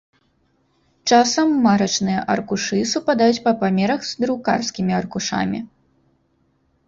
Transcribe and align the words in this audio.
Часам 1.11 1.51
марачныя 1.65 2.21
аркушы 2.35 2.79
супадаюць 2.93 3.43
па 3.45 3.53
памерах 3.61 4.01
з 4.11 4.23
друкарскімі 4.23 4.93
аркушамі. 5.01 5.59